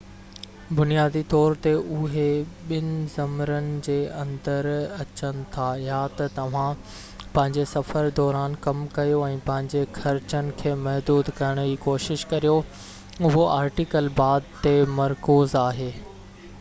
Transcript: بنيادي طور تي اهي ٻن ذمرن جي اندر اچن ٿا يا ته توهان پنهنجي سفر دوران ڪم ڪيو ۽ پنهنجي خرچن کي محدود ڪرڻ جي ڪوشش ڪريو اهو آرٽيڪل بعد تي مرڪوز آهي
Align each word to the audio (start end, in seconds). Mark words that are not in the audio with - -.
بنيادي 0.77 1.19
طور 1.31 1.55
تي 1.65 1.73
اهي 1.97 2.21
ٻن 2.71 2.87
ذمرن 3.15 3.67
جي 3.87 3.97
اندر 4.21 4.69
اچن 5.03 5.43
ٿا 5.57 5.65
يا 5.81 5.99
ته 6.21 6.31
توهان 6.39 6.81
پنهنجي 7.35 7.67
سفر 7.73 8.09
دوران 8.21 8.57
ڪم 8.65 8.81
ڪيو 8.97 9.21
۽ 9.27 9.37
پنهنجي 9.51 9.83
خرچن 9.99 10.51
کي 10.63 10.75
محدود 10.89 11.31
ڪرڻ 11.41 11.63
جي 11.71 11.77
ڪوشش 11.87 12.25
ڪريو 12.35 12.57
اهو 13.31 13.47
آرٽيڪل 13.61 14.13
بعد 14.23 14.51
تي 14.67 14.75
مرڪوز 14.97 15.55
آهي 15.65 15.91